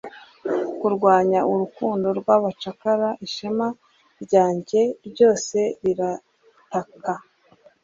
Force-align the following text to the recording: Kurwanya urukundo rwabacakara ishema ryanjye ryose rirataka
Kurwanya 0.79 1.39
urukundo 1.51 2.07
rwabacakara 2.19 3.09
ishema 3.25 3.67
ryanjye 4.23 4.81
ryose 5.09 5.57
rirataka 5.83 7.13